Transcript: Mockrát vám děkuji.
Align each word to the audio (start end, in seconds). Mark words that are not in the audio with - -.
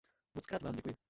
Mockrát 0.35 0.61
vám 0.61 0.75
děkuji. 0.75 0.95